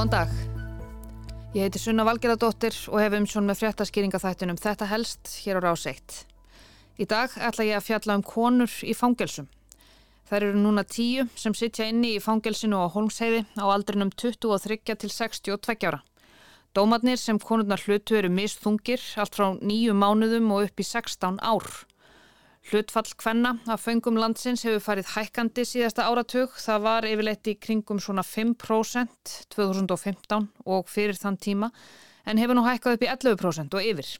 Góðan 0.00 0.12
dag. 0.14 0.30
Ég 1.52 1.66
heiti 1.66 1.76
Sunna 1.76 2.06
Valgerðardóttir 2.08 2.72
og 2.88 3.02
hef 3.02 3.12
umsjón 3.18 3.44
með 3.44 3.58
fréttaskýringaþættunum 3.60 4.56
Þetta 4.56 4.86
helst 4.88 5.32
hér 5.42 5.58
á 5.60 5.66
rás 5.66 5.82
1. 5.90 6.14
Í 6.96 7.04
dag 7.04 7.34
ætla 7.36 7.66
ég 7.68 7.76
að 7.76 7.84
fjalla 7.84 8.16
um 8.16 8.24
konur 8.24 8.72
í 8.80 8.94
fangelsum. 8.96 9.50
Það 10.24 10.38
eru 10.38 10.62
núna 10.62 10.86
tíu 10.88 11.26
sem 11.36 11.52
sitja 11.52 11.90
inni 11.92 12.14
í 12.14 12.22
fangelsinu 12.24 12.80
á 12.80 12.88
Holmsheiði 12.96 13.44
á 13.60 13.64
aldrinum 13.68 14.08
23 14.16 14.96
til 15.04 15.12
62 15.12 15.84
ára. 15.92 16.00
Dómatnir 16.72 17.20
sem 17.20 17.36
konurnar 17.36 17.84
hlutu 17.84 18.16
eru 18.16 18.32
misþungir 18.32 19.04
allt 19.20 19.36
frá 19.36 19.50
nýju 19.60 19.92
mánuðum 19.92 20.48
og 20.56 20.70
upp 20.70 20.80
í 20.80 20.88
16 20.94 21.44
ár. 21.44 21.68
Hlutfall 22.68 23.08
hvenna 23.22 23.54
að 23.72 23.80
föngum 23.86 24.18
landsins 24.20 24.66
hefur 24.66 24.82
farið 24.84 25.14
hækkandi 25.14 25.64
síðasta 25.64 26.04
áratug. 26.10 26.52
Það 26.60 26.82
var 26.84 27.06
yfirleitt 27.08 27.48
í 27.48 27.54
kringum 27.56 28.00
svona 28.04 28.24
5% 28.26 29.36
2015 29.54 30.50
og 30.68 30.90
fyrir 30.92 31.16
þann 31.16 31.38
tíma 31.40 31.70
en 32.28 32.40
hefur 32.40 32.58
nú 32.58 32.66
hækkað 32.66 32.98
upp 32.98 33.06
í 33.06 33.08
11% 33.14 33.78
og 33.78 33.88
yfir. 33.92 34.10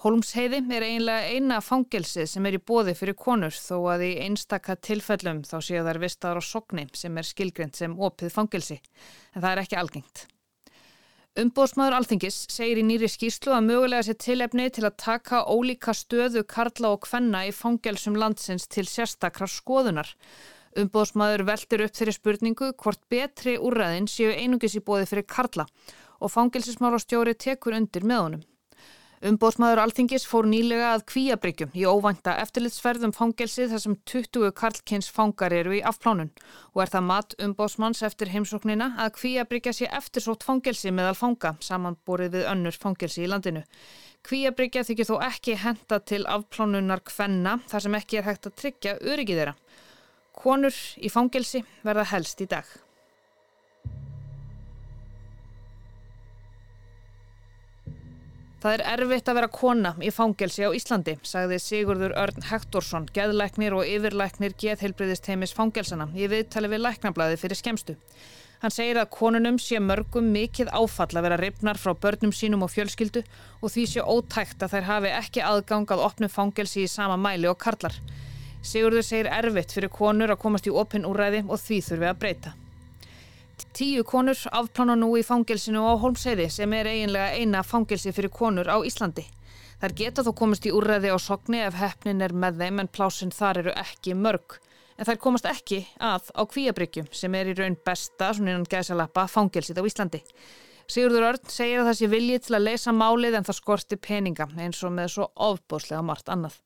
Holmsheiði 0.00 0.62
er 0.72 0.84
einlega 0.86 1.30
eina 1.30 1.60
fangelsið 1.60 2.26
sem 2.32 2.46
er 2.48 2.56
í 2.56 2.62
bóði 2.70 2.96
fyrir 2.96 3.18
konur 3.20 3.52
þó 3.52 3.76
að 3.94 4.06
í 4.08 4.10
einstaka 4.24 4.78
tilfellum 4.80 5.44
þá 5.44 5.58
séu 5.60 5.84
þær 5.86 6.00
vistaður 6.00 6.40
á 6.40 6.44
sogni 6.50 6.86
sem 6.96 7.20
er 7.20 7.28
skilgrend 7.28 7.76
sem 7.76 7.96
opið 7.96 8.32
fangelsi 8.34 8.80
en 8.80 9.42
það 9.44 9.50
er 9.52 9.62
ekki 9.66 9.78
algengt. 9.78 10.26
Umbóðsmaður 11.38 11.94
Alþingis 11.94 12.36
segir 12.50 12.80
í 12.80 12.82
nýri 12.82 13.06
skýrslu 13.06 13.52
að 13.54 13.68
mögulega 13.68 14.02
sé 14.02 14.16
tilefni 14.18 14.64
til 14.74 14.82
að 14.82 14.96
taka 14.98 15.44
ólíka 15.46 15.92
stöðu 15.94 16.42
karla 16.42 16.90
og 16.90 17.04
kvenna 17.04 17.44
í 17.46 17.52
fangelsum 17.54 18.16
landsins 18.18 18.66
til 18.66 18.82
sérstakrar 18.90 19.52
skoðunar. 19.52 20.10
Umbóðsmaður 20.82 21.44
veldir 21.46 21.84
upp 21.86 21.94
þeirri 21.94 22.16
spurningu 22.16 22.72
hvort 22.82 23.06
betri 23.06 23.54
úrræðin 23.62 24.10
séu 24.10 24.34
einungis 24.34 24.74
í 24.74 24.82
bóði 24.82 25.06
fyrir 25.06 25.28
karla 25.30 25.68
og 26.18 26.34
fangelsismálastjóri 26.34 27.36
tekur 27.38 27.78
undir 27.78 28.02
með 28.02 28.24
honum. 28.24 28.42
Umbóðsmaður 29.20 29.82
Alþingis 29.82 30.22
fór 30.24 30.46
nýlega 30.48 30.94
að 30.94 31.02
kvíabryggjum 31.10 31.74
í 31.76 31.82
óvænta 31.84 32.38
eftirlitsferðum 32.40 33.12
fangelsið 33.12 33.74
þar 33.74 33.82
sem 33.82 33.96
20 34.08 34.54
karlkins 34.56 35.10
fangar 35.12 35.52
eru 35.52 35.74
í 35.76 35.82
afplánun 35.84 36.30
og 36.72 36.80
er 36.80 36.92
það 36.94 37.04
mat 37.10 37.36
umbóðsmanns 37.44 38.00
eftir 38.08 38.32
heimsóknina 38.32 38.94
að 39.04 39.12
kvíabryggja 39.18 39.76
sé 39.76 39.90
eftirsótt 40.00 40.48
fangelsi 40.48 40.88
meðal 40.96 41.18
fanga 41.20 41.52
samanborið 41.60 42.38
við 42.38 42.48
önnur 42.54 42.80
fangelsi 42.80 43.26
í 43.26 43.28
landinu. 43.28 43.66
Kvíabryggja 44.24 44.88
þykir 44.88 45.12
þó 45.12 45.16
ekki 45.28 45.60
henda 45.66 46.00
til 46.00 46.24
afplánunar 46.24 47.04
kvenna 47.04 47.58
þar 47.68 47.84
sem 47.90 48.00
ekki 48.00 48.22
er 48.22 48.30
hægt 48.30 48.48
að 48.48 48.60
tryggja 48.62 49.00
öryggið 49.04 49.42
þeirra. 49.42 49.58
Konur 50.32 50.84
í 50.96 51.12
fangelsi 51.12 51.60
verða 51.84 52.08
helst 52.14 52.40
í 52.40 52.48
dag. 52.48 52.64
Það 58.60 58.74
er 58.74 58.82
erfitt 58.92 59.28
að 59.30 59.38
vera 59.38 59.48
kona 59.48 59.90
í 60.04 60.10
fangelsi 60.12 60.66
á 60.68 60.76
Íslandi, 60.76 61.14
sagði 61.24 61.56
Sigurður 61.64 62.12
Örn 62.20 62.44
Hektorsson, 62.44 63.06
geðlæknir 63.16 63.72
og 63.72 63.88
yfirlæknir 63.88 64.52
geðheilbriðist 64.60 65.30
heimis 65.32 65.54
fangelsana 65.56 66.10
í 66.12 66.28
viðtali 66.28 66.68
við 66.68 66.82
læknablaði 66.84 67.38
fyrir 67.40 67.56
skemstu. 67.56 67.96
Hann 68.60 68.74
segir 68.74 69.00
að 69.00 69.08
konunum 69.16 69.56
sé 69.56 69.80
mörgum 69.80 70.28
mikið 70.34 70.68
áfall 70.76 71.08
að 71.16 71.24
vera 71.30 71.40
ripnar 71.40 71.80
frá 71.80 71.94
börnum 71.96 72.36
sínum 72.36 72.66
og 72.66 72.74
fjölskyldu 72.74 73.24
og 73.62 73.72
því 73.72 73.88
sé 73.88 74.04
ótækt 74.04 74.60
að 74.60 74.74
þær 74.74 74.88
hafi 74.90 75.16
ekki 75.22 75.46
aðgangað 75.48 76.04
opnu 76.10 76.28
fangelsi 76.28 76.84
í 76.84 76.90
sama 76.92 77.16
mæli 77.16 77.48
og 77.48 77.56
karlar. 77.64 77.96
Sigurður 78.60 79.08
segir 79.08 79.32
erfitt 79.32 79.72
fyrir 79.72 79.88
konur 79.88 80.36
að 80.36 80.42
komast 80.44 80.68
í 80.68 80.76
opin 80.82 81.08
úræði 81.08 81.46
og 81.48 81.56
því 81.64 81.80
þurfi 81.88 82.12
að 82.12 82.20
breyta. 82.20 82.52
Tíu 83.76 84.04
konur 84.04 84.38
afplána 84.52 84.96
nú 84.98 85.12
í 85.18 85.22
fangelsinu 85.26 85.82
á 85.84 85.94
Holmseiði 86.00 86.48
sem 86.52 86.72
er 86.76 86.88
eiginlega 86.90 87.36
eina 87.38 87.62
fangelsi 87.66 88.12
fyrir 88.12 88.32
konur 88.34 88.68
á 88.70 88.76
Íslandi. 88.86 89.26
Þær 89.80 89.94
geta 89.96 90.24
þó 90.26 90.32
komast 90.36 90.66
í 90.68 90.72
úrræði 90.76 91.12
á 91.12 91.18
sogni 91.20 91.62
ef 91.64 91.78
hefnin 91.80 92.20
er 92.20 92.34
með 92.36 92.58
þeim 92.60 92.82
en 92.82 92.90
plásin 92.92 93.32
þar 93.32 93.62
eru 93.62 93.76
ekki 93.80 94.14
mörg. 94.14 94.58
En 94.98 95.08
þær 95.08 95.20
komast 95.24 95.48
ekki 95.48 95.84
að 95.96 96.28
á 96.36 96.42
kvíabryggjum 96.44 97.08
sem 97.16 97.34
er 97.34 97.52
í 97.52 97.54
raun 97.56 97.78
besta, 97.86 98.34
svona 98.34 98.52
innan 98.52 98.68
gæsalappa, 98.68 99.24
fangelsið 99.32 99.80
á 99.80 99.88
Íslandi. 99.88 100.20
Sigurður 100.90 101.28
Örn 101.30 101.46
segir 101.48 101.80
að 101.80 101.88
það 101.88 101.98
sé 102.00 102.10
viljið 102.10 102.42
til 102.44 102.56
að 102.58 102.66
leysa 102.66 102.92
málið 102.92 103.38
en 103.38 103.46
það 103.46 103.60
skorti 103.60 103.96
peninga 103.96 104.48
eins 104.58 104.82
og 104.84 104.92
með 104.92 105.14
svo 105.14 105.30
ofbóslega 105.48 106.02
margt 106.02 106.28
annað. 106.28 106.58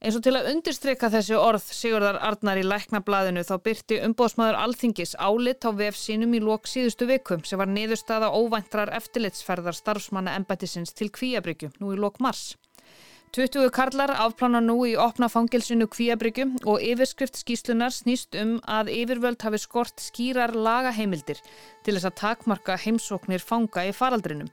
Eins 0.00 0.16
og 0.16 0.22
til 0.24 0.32
að 0.32 0.46
undirstryka 0.54 1.10
þessi 1.12 1.34
orð 1.36 1.64
Sigurðar 1.76 2.16
Arnar 2.24 2.56
í 2.56 2.62
læknablaðinu 2.64 3.42
þá 3.44 3.52
byrti 3.66 3.98
umbóðsmaður 4.06 4.56
Alþingis 4.62 5.12
álit 5.20 5.66
á 5.68 5.76
vef 5.76 5.98
sínum 6.00 6.32
í 6.32 6.40
lók 6.40 6.70
síðustu 6.72 7.04
vikum 7.10 7.42
sem 7.44 7.60
var 7.60 7.68
niðurstaða 7.68 8.30
óvæntrar 8.32 8.94
eftirlitsferðar 8.96 9.76
starfsmanna 9.76 10.38
embættisins 10.40 10.96
til 10.96 11.10
Kvíabryggju 11.12 11.74
nú 11.82 11.92
í 11.92 12.00
lók 12.00 12.16
mars. 12.24 12.54
20 13.36 13.68
karlar 13.76 14.14
afplána 14.16 14.64
nú 14.64 14.78
í 14.88 14.96
opna 14.96 15.28
fangilsinu 15.28 15.84
Kvíabryggju 15.92 16.48
og 16.64 16.80
yfirskrift 16.80 17.36
skýslunar 17.44 17.92
snýst 17.92 18.40
um 18.40 18.56
að 18.64 18.94
yfirvöld 18.96 19.44
hafi 19.44 19.60
skort 19.60 20.00
skýrar 20.00 20.56
lagaheimildir 20.56 21.44
til 21.84 21.92
þess 21.98 22.08
að 22.08 22.20
takmarka 22.24 22.80
heimsóknir 22.80 23.44
fanga 23.44 23.84
í 23.84 23.92
faraldrinum 23.92 24.48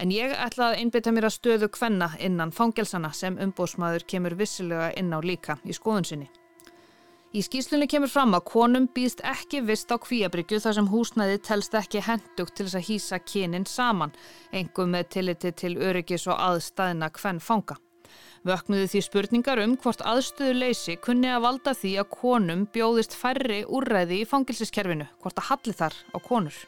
En 0.00 0.10
ég 0.10 0.32
ætla 0.32 0.70
að 0.70 0.78
einbytta 0.82 1.12
mér 1.12 1.28
að 1.28 1.36
stöðu 1.36 1.68
kvenna 1.72 2.12
innan 2.18 2.52
fangelsana 2.54 3.12
sem 3.12 3.36
umbósmaður 3.40 4.06
kemur 4.08 4.36
vissilega 4.38 4.92
inn 4.96 5.12
á 5.12 5.20
líka 5.20 5.58
í 5.68 5.76
skoðun 5.76 6.08
sinni. 6.08 6.30
Í 7.32 7.40
skýslunni 7.40 7.86
kemur 7.88 8.10
fram 8.12 8.34
að 8.36 8.44
konum 8.50 8.86
býðst 8.92 9.22
ekki 9.24 9.62
vist 9.64 9.92
á 9.92 9.96
kvíabryggju 9.96 10.58
þar 10.60 10.74
sem 10.76 10.88
húsnæði 10.92 11.38
telst 11.46 11.76
ekki 11.78 12.02
hendugt 12.04 12.58
til 12.58 12.66
þess 12.66 12.76
að 12.76 12.88
hýsa 12.90 13.18
kynin 13.24 13.64
saman, 13.64 14.12
engum 14.52 14.92
með 14.92 15.08
tilliti 15.14 15.52
til 15.56 15.78
öryggis 15.80 16.26
og 16.28 16.36
aðstæðina 16.36 17.08
kvenn 17.16 17.40
fanga. 17.40 17.78
Vöknuðu 18.44 18.90
því 18.92 19.00
spurningar 19.06 19.62
um 19.62 19.78
hvort 19.80 20.04
aðstöðu 20.04 20.58
leysi 20.58 20.98
kunni 21.00 21.30
að 21.32 21.44
valda 21.46 21.72
því 21.78 21.94
að 22.02 22.12
konum 22.18 22.66
bjóðist 22.74 23.16
færri 23.16 23.62
úrræði 23.64 24.20
í 24.20 24.28
fangilsiskerfinu, 24.28 25.06
hvort 25.22 25.40
að 25.40 25.48
halli 25.48 25.76
þar 25.78 25.96
á 26.12 26.18
konur. 26.20 26.58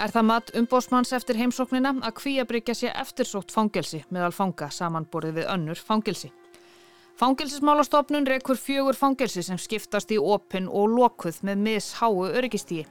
Er 0.00 0.08
það 0.08 0.24
mat 0.24 0.50
umbósmanns 0.56 1.10
eftir 1.12 1.36
heimsóknina 1.36 1.90
að 2.08 2.14
kvíabryggja 2.22 2.72
sé 2.78 2.92
eftirsótt 3.02 3.52
fangelsi 3.52 3.98
meðal 4.08 4.30
fanga 4.32 4.70
samanborið 4.72 5.34
við 5.36 5.50
önnur 5.52 5.82
fangelsi. 5.84 6.30
Fangelsismálastofnun 7.20 8.24
rekur 8.24 8.56
fjögur 8.56 8.96
fangelsi 8.96 9.44
sem 9.44 9.60
skiptast 9.60 10.14
í 10.14 10.16
opin 10.16 10.70
og 10.72 10.88
lokuð 10.94 11.42
með 11.44 11.60
misháu 11.66 12.24
öryggistígi. 12.30 12.86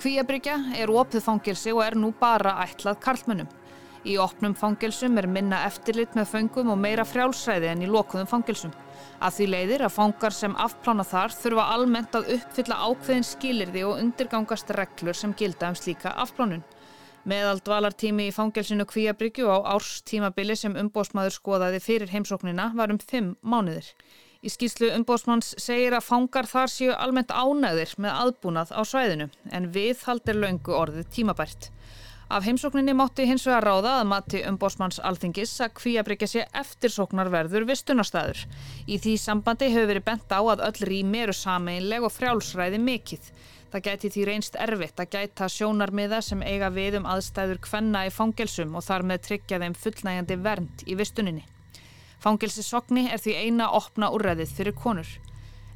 Kvíabryggja 0.00 0.56
er 0.80 0.88
opið 0.88 1.26
fangelsi 1.26 1.74
og 1.76 1.84
er 1.84 1.98
nú 2.00 2.14
bara 2.16 2.56
ætlað 2.64 3.02
karlmönnum. 3.04 3.59
Í 4.08 4.14
opnum 4.16 4.54
fangelsum 4.56 5.18
er 5.20 5.26
minna 5.28 5.58
eftirlit 5.66 6.14
með 6.16 6.30
föngum 6.30 6.70
og 6.72 6.78
meira 6.80 7.04
frjálsræði 7.04 7.68
en 7.68 7.82
í 7.84 7.88
lokuðum 7.90 8.28
fangelsum. 8.30 8.72
Að 9.20 9.34
því 9.36 9.48
leiðir 9.54 9.84
að 9.84 9.96
fangar 9.98 10.32
sem 10.32 10.54
afplána 10.56 11.04
þar 11.04 11.34
þurfa 11.36 11.66
almennt 11.74 12.16
að 12.16 12.30
uppfylla 12.38 12.78
ákveðin 12.86 13.28
skilirði 13.28 13.84
og 13.84 14.00
undirgangast 14.00 14.72
reglur 14.72 15.18
sem 15.18 15.34
gilda 15.36 15.68
um 15.68 15.76
slíka 15.76 16.14
afplánun. 16.24 16.64
Meðal 17.28 17.60
dvalartími 17.60 18.30
í 18.30 18.32
fangelsinu 18.32 18.86
Kvíabryggju 18.88 19.52
á 19.52 19.68
árstímabili 19.76 20.56
sem 20.56 20.78
umbósmaður 20.80 21.36
skoðaði 21.36 21.84
fyrir 21.84 22.14
heimsóknina 22.14 22.70
var 22.78 22.94
um 22.94 23.00
fimm 23.04 23.34
mánuðir. 23.44 23.92
Í 24.40 24.48
skýslu 24.48 24.88
umbósmanns 24.96 25.52
segir 25.60 25.92
að 25.92 26.06
fangar 26.06 26.48
þar 26.48 26.72
séu 26.72 26.94
almennt 26.96 27.28
ánæðir 27.28 27.92
með 28.00 28.22
aðbúnað 28.22 28.72
á 28.72 28.80
svæðinu 28.88 29.26
en 29.52 29.68
við 29.74 30.00
haldir 30.06 30.40
laungu 30.40 30.72
orðið 30.72 31.10
tímabært. 31.12 31.68
Af 32.30 32.44
heimsókninni 32.46 32.92
mótti 32.94 33.24
hins 33.26 33.42
vegar 33.48 33.64
ráða 33.66 33.92
að 33.98 34.06
mati 34.06 34.40
umbósmanns 34.46 35.00
alþingis 35.02 35.50
að 35.64 35.72
kvíabryggja 35.80 36.28
sé 36.30 36.42
eftirsóknarverður 36.60 37.64
vistunarstaður. 37.66 38.44
Í 38.86 39.00
því 39.02 39.14
sambandi 39.18 39.66
hefur 39.72 39.88
verið 39.90 40.04
bent 40.06 40.30
á 40.30 40.38
að 40.38 40.62
öll 40.68 40.86
rými 40.86 41.24
eru 41.24 41.34
sameinleg 41.34 42.06
og 42.06 42.14
frjálsræði 42.14 42.78
mikill. 42.84 43.18
Það 43.72 43.82
gæti 43.88 44.10
því 44.14 44.26
reynst 44.28 44.58
erfitt 44.62 45.02
að 45.02 45.10
gæta 45.16 45.48
sjónarmiða 45.50 46.20
sem 46.22 46.44
eiga 46.46 46.68
við 46.70 47.00
um 47.00 47.08
aðstæður 47.10 47.58
kvenna 47.66 48.04
í 48.06 48.12
fangelsum 48.14 48.78
og 48.78 48.86
þar 48.86 49.06
með 49.10 49.24
tryggja 49.26 49.58
þeim 49.64 49.74
fullnægjandi 49.82 50.36
vernd 50.46 50.86
í 50.86 50.98
vistuninni. 51.02 51.42
Fangelsisokni 52.22 53.08
er 53.10 53.18
því 53.18 53.34
eina 53.42 53.72
opna 53.74 54.12
úrræðið 54.14 54.54
fyrir 54.54 54.78
konur 54.78 55.10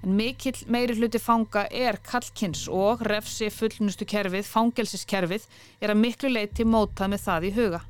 en 0.04 0.12
mikill 0.18 0.58
meiri 0.68 0.94
hluti 0.98 1.18
fanga 1.22 1.64
er 1.72 1.96
kallkins 2.04 2.66
og 2.68 3.02
refsi 3.08 3.48
fullnustu 3.52 4.04
kerfið, 4.08 4.44
fangelsiskerfið, 4.44 5.46
er 5.80 5.92
að 5.94 6.00
miklu 6.02 6.30
leiti 6.32 6.66
mótað 6.68 7.14
með 7.14 7.22
það 7.24 7.48
í 7.48 7.52
huga. 7.56 7.80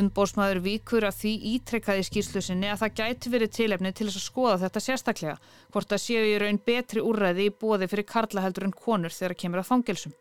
Umbósmaður 0.00 0.60
víkur 0.64 1.04
að 1.04 1.16
því 1.18 1.32
ítrekkaði 1.50 2.06
skýrslusinni 2.06 2.70
að 2.70 2.84
það 2.84 2.96
gæti 3.00 3.32
verið 3.34 3.54
tilefni 3.56 3.92
til 3.92 4.06
þess 4.06 4.20
að 4.20 4.26
skoða 4.28 4.58
þetta 4.64 4.82
sérstaklega, 4.86 5.36
hvort 5.74 5.92
að 5.92 6.02
séu 6.04 6.26
í 6.30 6.36
raun 6.38 6.60
betri 6.64 7.02
úrræði 7.02 7.48
í 7.50 7.54
bóði 7.60 7.90
fyrir 7.90 8.06
karlaheldur 8.08 8.68
en 8.68 8.76
konur 8.86 9.12
þegar 9.12 9.36
kemur 9.42 9.64
að 9.64 9.70
fangelsum. 9.72 10.14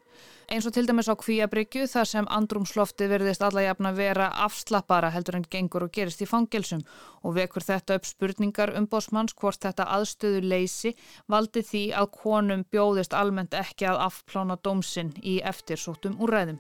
Eins 0.50 0.66
og 0.66 0.74
til 0.74 0.88
dæmis 0.89 1.06
á 1.06 1.13
kvíabryggju 1.13 1.83
þar 1.92 2.07
sem 2.10 2.27
andrumslofti 2.33 3.06
verðist 3.12 3.44
alla 3.45 3.62
jafna 3.68 3.92
vera 3.94 4.31
afslappara 4.45 5.12
heldur 5.13 5.38
en 5.38 5.45
gengur 5.45 5.83
og 5.86 5.92
gerist 5.94 6.24
í 6.25 6.27
fangelsum 6.30 6.81
og 7.21 7.36
vekur 7.36 7.66
þetta 7.68 8.00
upp 8.00 8.07
spurningar 8.10 8.74
umbósmanns 8.80 9.36
hvort 9.38 9.62
þetta 9.62 9.86
aðstöðu 9.98 10.42
leysi 10.42 10.95
valdi 11.30 11.62
því 11.68 11.83
að 12.00 12.10
konum 12.24 12.63
bjóðist 12.74 13.13
almennt 13.13 13.54
ekki 13.54 13.86
að 13.92 14.01
afplána 14.07 14.57
dómsinn 14.66 15.13
í 15.21 15.38
eftirsóttum 15.51 16.18
úrræðum. 16.18 16.57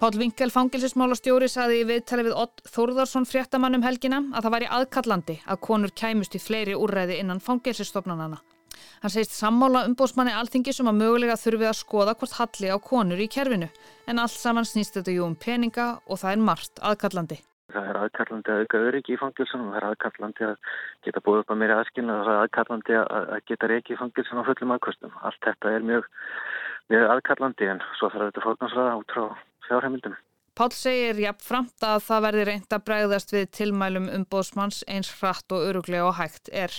Pál 0.00 0.16
Vinkel 0.16 0.48
fangilsismálastjóri 0.48 1.50
saði 1.52 1.82
í 1.82 1.88
viðtali 1.90 2.24
við 2.30 2.38
Ott 2.40 2.62
Þórðarsson 2.72 3.28
fréttamannum 3.28 3.84
helgina 3.84 4.22
að 4.32 4.46
það 4.46 4.54
væri 4.54 4.70
aðkallandi 4.78 5.36
að 5.44 5.60
konur 5.66 5.92
kæmust 5.92 6.38
í 6.38 6.40
fleiri 6.40 6.78
úrræði 6.78 7.20
innan 7.20 7.44
fangilsistofnanana. 7.44 8.40
Hann 9.02 9.12
segist 9.14 9.36
sammála 9.36 9.84
umbósmanni 9.88 10.32
alþingisum 10.36 10.90
að 10.90 10.98
mögulega 11.02 11.36
þurfi 11.40 11.68
að 11.68 11.78
skoða 11.80 12.16
hvort 12.20 12.38
halli 12.38 12.72
á 12.72 12.76
konur 12.78 13.20
í 13.20 13.28
kerfinu 13.32 13.68
en 14.06 14.22
allt 14.22 14.36
saman 14.36 14.68
snýst 14.68 14.98
þetta 14.98 15.14
jú 15.14 15.26
um 15.26 15.36
peninga 15.36 15.86
og 16.06 16.20
það 16.22 16.34
er 16.34 16.44
margt 16.50 16.82
aðkallandi. 16.90 17.40
Það 17.70 17.90
er 17.90 17.98
aðkallandi 18.00 18.50
að 18.50 18.62
auka 18.64 18.80
öryggi 18.88 19.14
í 19.14 19.20
fangilsunum, 19.20 19.68
það 19.70 19.80
er 19.80 19.86
aðkallandi 19.90 20.46
að 20.48 20.56
geta 21.06 21.22
búið 21.26 21.42
upp 21.44 21.52
að 21.54 21.60
mér 21.60 21.74
aðskilna 21.76 22.16
og 22.16 22.24
það 22.26 22.32
er 22.32 22.42
aðkallandi 22.46 22.96
að 23.02 23.36
geta 23.50 23.70
reiki 23.70 23.94
í 23.94 24.00
fangilsunum 24.00 24.42
á 24.42 24.48
fullum 24.48 24.74
aðkvöstum. 24.74 25.12
Allt 25.22 25.46
þetta 25.46 25.76
er 25.76 25.86
mjög, 25.92 26.08
mjög 26.90 27.14
aðkallandi 27.14 27.70
en 27.70 27.84
svo 28.00 28.10
þarf 28.10 28.26
þetta 28.30 28.44
fórnansraða 28.48 28.98
út 28.98 29.14
frá 29.14 29.24
fjárheimildum. 29.68 30.18
Pál 30.58 30.72
segir 30.74 31.16
jafnframt 31.22 31.84
að 31.86 32.02
það 32.04 32.24
verði 32.26 32.46
reynd 32.48 32.74
að 32.74 32.86
bregðast 32.88 33.30
við 33.32 33.44
tilmælum 33.56 34.10
umbóðsmanns 34.18 34.82
eins 34.90 35.12
hratt 35.20 35.54
og 35.54 35.62
öruglega 35.70 36.08
og 36.10 36.18
hægt 36.18 36.50
er. 36.52 36.74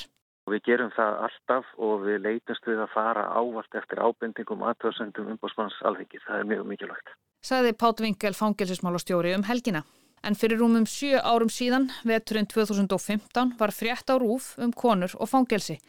Við 0.50 0.64
gerum 0.66 0.90
það 0.96 1.18
alltaf 1.28 1.68
og 1.78 2.06
við 2.06 2.24
leitumst 2.26 2.66
við 2.68 2.82
að 2.82 2.94
fara 2.96 3.28
ávalt 3.30 3.76
eftir 3.78 4.02
ábendingum 4.02 4.64
aðtöðsendum 4.72 5.30
umbóðsmanns 5.36 5.78
alþengi. 5.86 6.22
Það 6.26 6.40
er 6.40 6.50
mjög 6.50 6.64
mikilvægt. 6.72 7.14
Saði 7.46 7.74
Pál 7.78 7.94
Vinkel 8.02 8.34
fangilsismálastjóri 8.38 9.36
um 9.38 9.46
helgina. 9.46 9.84
En 10.22 10.38
fyrir 10.38 10.60
rúmum 10.62 10.86
sjö 10.86 11.18
árum 11.18 11.50
síðan, 11.50 11.88
veturinn 12.06 12.50
2015, 12.50 13.56
var 13.58 13.74
frétt 13.74 14.14
á 14.14 14.16
rúf 14.22 14.52
um 14.62 14.74
konur 14.74 15.14
og 15.18 15.30
fangelsi. 15.30 15.80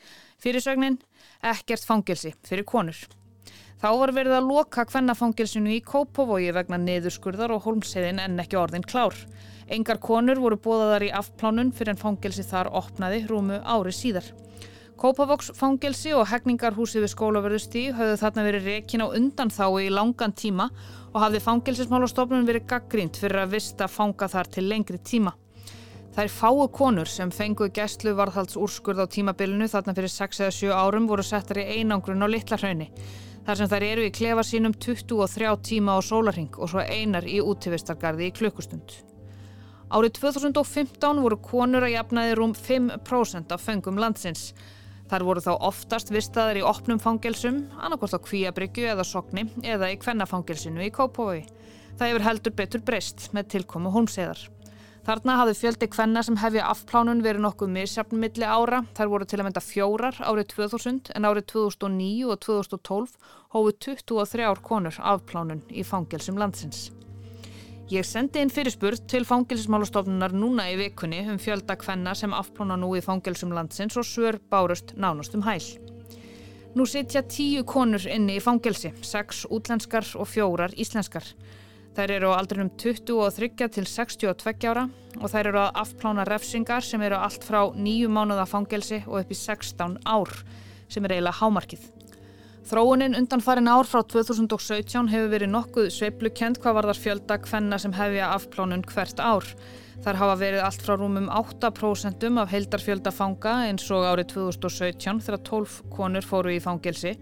Fyrirsögnin, 0.41 0.97
ekkert 1.45 1.85
fangelsi 1.85 2.33
fyrir 2.41 2.65
konur. 2.65 2.97
Þá 3.83 3.89
var 3.99 4.13
verið 4.15 4.37
að 4.37 4.45
loka 4.47 4.85
kvennafangilsinu 4.87 5.73
í 5.75 5.81
Kópavogi 5.83 6.53
vegna 6.55 6.77
niðurskurðar 6.79 7.51
og 7.57 7.65
holmseiðin 7.65 8.21
en 8.23 8.39
ekki 8.39 8.55
orðin 8.55 8.85
klár. 8.87 9.17
Engar 9.67 9.99
konur 9.99 10.39
voru 10.39 10.55
bóðaðar 10.63 11.03
í 11.03 11.09
afplánun 11.19 11.73
fyrir 11.75 11.97
en 11.97 11.99
fangelsi 11.99 12.45
þar 12.47 12.71
opnaði 12.79 13.25
rúmu 13.27 13.59
ári 13.59 13.91
síðar. 13.91 14.29
Kópavogs 15.03 15.51
fangelsi 15.59 16.13
og 16.15 16.29
hegningarhúsi 16.31 17.03
við 17.03 17.11
skólaverðustí 17.11 17.83
höfðu 17.97 18.21
þarna 18.21 18.45
verið 18.47 18.69
rekin 18.71 19.03
á 19.03 19.07
undan 19.19 19.51
þá 19.51 19.67
í 19.83 19.89
langan 19.91 20.37
tíma 20.39 20.69
og 21.11 21.19
hafði 21.25 21.43
fangelsismálastofnun 21.49 22.47
verið 22.47 22.69
gaggrínt 22.71 23.19
fyrir 23.19 23.43
að 23.43 23.57
vista 23.57 23.91
fanga 23.91 24.31
þar 24.31 24.53
til 24.61 24.69
lengri 24.71 25.03
tíma. 25.03 25.35
Er 26.15 26.31
fáu 26.31 26.69
konur 26.71 27.11
sem 27.11 27.35
fengu 27.35 27.67
gæstlu 27.75 28.15
varðhalds 28.15 28.55
úrskurð 28.55 29.03
á 29.03 29.11
tímabilinu 29.11 29.67
þarna 29.75 29.97
fyrir 29.99 30.15
6 30.15 30.43
eða 30.45 30.57
7 30.61 30.73
árum 30.77 31.11
voru 31.11 31.27
settar 31.27 31.65
í 31.65 31.81
einangrun 31.81 32.23
á 32.23 32.31
litla 32.31 32.61
hraunni 32.61 32.93
þar 33.47 33.59
sem 33.59 33.71
þær 33.73 33.87
eru 33.87 34.05
í 34.07 34.13
klefa 34.15 34.45
sínum 34.47 34.75
23 34.75 35.55
tíma 35.67 35.97
á 35.97 36.01
sólarhing 36.05 36.59
og 36.59 36.71
svo 36.71 36.83
einar 36.83 37.27
í 37.27 37.41
útífistargarði 37.43 38.29
í 38.29 38.37
klukkustund. 38.37 38.95
Árið 39.93 40.15
2015 40.23 41.19
voru 41.21 41.37
konur 41.45 41.85
að 41.85 41.97
jafnaði 41.99 42.37
rúm 42.39 42.55
5% 42.57 43.53
af 43.53 43.61
fengum 43.67 43.99
landsins. 44.01 44.53
Þar 45.11 45.27
voru 45.29 45.43
þá 45.45 45.53
oftast 45.69 46.09
vistaðar 46.15 46.63
í 46.63 46.65
opnum 46.65 47.03
fangelsum, 47.03 47.67
annarkort 47.77 48.17
á 48.17 48.25
kvíabryggju 48.25 48.87
eða 48.95 49.05
sogni 49.05 49.45
eða 49.61 49.91
í 49.93 49.99
kvennafangelsinu 50.01 50.87
í 50.87 50.95
Kópói. 50.95 51.43
Það 51.99 52.09
hefur 52.09 52.25
heldur 52.25 52.57
betur 52.57 52.85
breyst 52.87 53.29
með 53.37 53.51
tilkomu 53.59 53.93
hólmseðar. 53.93 54.41
Þarna 55.03 55.35
hafði 55.41 55.55
fjöldi 55.59 55.87
kvenna 55.91 56.21
sem 56.23 56.37
hefja 56.39 56.69
afplánun 56.71 57.25
verið 57.25 57.43
nokkuð 57.43 57.71
misjafn 57.75 58.21
milli 58.23 58.47
ára. 58.47 58.85
Þær 58.95 59.09
voru 59.11 59.27
til 59.27 59.41
að 59.41 59.49
mynda 59.49 59.63
fjórar 59.67 60.19
árið 60.23 60.53
2000 60.53 61.11
en 61.19 61.27
árið 61.27 61.49
2009 61.57 62.29
og 62.31 62.39
2012 62.47 63.17
hófu 63.57 63.73
23 63.89 64.53
konur 64.63 65.01
afplánun 65.13 65.65
í 65.75 65.83
fangilsum 65.83 66.39
landsins. 66.39 66.93
Ég 67.91 68.07
sendi 68.07 68.41
inn 68.41 68.53
fyrirspurt 68.55 69.09
til 69.11 69.27
fangilsmálastofnunar 69.27 70.33
núna 70.39 70.69
í 70.71 70.79
vikunni 70.79 71.25
um 71.29 71.41
fjölda 71.43 71.75
kvenna 71.77 72.15
sem 72.15 72.33
afplána 72.33 72.79
nú 72.79 72.95
í 72.95 73.03
fangilsum 73.03 73.51
landsins 73.53 73.99
og 73.99 74.07
svör 74.07 74.39
bárust 74.55 74.95
nánast 74.95 75.35
um 75.35 75.43
hæl. 75.43 75.67
Nú 76.79 76.87
sitja 76.87 77.21
tíu 77.27 77.67
konur 77.69 78.07
inni 78.07 78.39
í 78.39 78.41
fangilsi, 78.41 78.95
sex 79.03 79.43
útlenskar 79.51 80.07
og 80.15 80.31
fjórar 80.31 80.73
íslenskar. 80.79 81.27
Þær 81.93 82.11
eru 82.15 82.29
á 82.33 82.41
aldrinum 82.41 82.71
23 82.81 83.69
til 83.69 83.85
62 83.85 84.69
ára 84.71 84.87
og 85.21 85.29
þær 85.29 85.49
eru 85.51 85.61
að 85.61 85.81
afplána 85.83 86.25
refsingar 86.25 86.87
sem 86.87 87.03
eru 87.05 87.19
allt 87.21 87.45
frá 87.45 87.67
nýju 87.77 88.09
mánuða 88.09 88.47
fangelsi 88.49 89.03
og 89.05 89.19
upp 89.21 89.35
í 89.35 89.37
16 89.37 89.99
ár 90.09 90.33
sem 90.89 91.05
er 91.05 91.19
eiginlega 91.19 91.37
hámarkið. 91.43 91.85
Þróunin 92.63 93.19
undan 93.19 93.45
farin 93.45 93.69
ár 93.69 93.85
frá 93.91 94.01
2017 94.09 95.11
hefur 95.13 95.31
verið 95.35 95.53
nokkuð 95.53 95.89
sveiplukent 95.93 96.63
hvað 96.63 96.77
var 96.79 96.89
þar 96.93 97.01
fjölda 97.05 97.39
hvenna 97.45 97.79
sem 97.83 97.97
hefja 97.99 98.33
afplánun 98.39 98.85
hvert 98.89 99.21
ár. 99.21 99.49
Þar 100.03 100.21
hafa 100.23 100.37
verið 100.41 100.65
allt 100.65 100.85
frá 100.87 100.97
rúmum 100.97 101.29
8% 101.29 102.29
af 102.41 102.55
heildarfjölda 102.55 103.13
fanga 103.13 103.59
eins 103.67 103.91
og 103.93 104.07
árið 104.09 104.33
2017 104.33 105.21
þegar 105.27 105.45
12 105.51 105.81
konur 105.93 106.25
fóru 106.25 106.55
í 106.57 106.63
fangelsi 106.63 107.19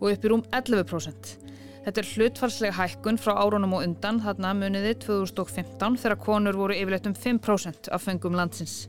og 0.00 0.10
upp 0.12 0.26
í 0.26 0.34
rúm 0.34 0.44
11%. 0.52 1.49
Þetta 1.80 2.02
er 2.02 2.08
hlutfarslega 2.10 2.76
hækkun 2.76 3.16
frá 3.16 3.32
árunum 3.40 3.72
og 3.78 3.86
undan 3.86 4.18
þarna 4.20 4.50
muniði 4.58 4.92
2015 5.06 5.96
þegar 6.02 6.18
konur 6.20 6.58
voru 6.60 6.76
yfirleitt 6.76 7.08
um 7.08 7.16
5% 7.16 7.88
af 7.88 8.04
fengum 8.04 8.36
landsins. 8.36 8.84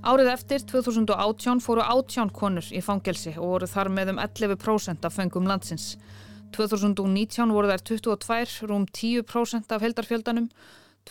Árið 0.00 0.30
eftir 0.32 0.64
2018 0.70 1.60
fóru 1.60 1.84
18 1.84 2.32
konur 2.32 2.72
í 2.72 2.80
fangelsi 2.86 3.34
og 3.36 3.52
voru 3.52 3.68
þar 3.68 3.92
með 3.92 4.14
um 4.14 4.22
11% 4.24 5.04
af 5.04 5.16
fengum 5.18 5.48
landsins. 5.50 5.96
2019 6.56 7.52
voru 7.52 7.68
þær 7.68 7.84
22, 7.92 8.68
rúm 8.70 8.88
10% 8.88 9.74
af 9.74 9.84
heldarfjöldanum. 9.84 10.48